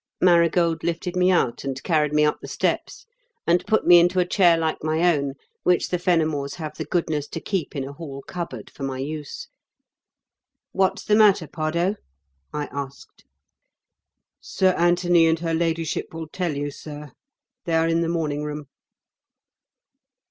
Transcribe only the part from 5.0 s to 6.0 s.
own which the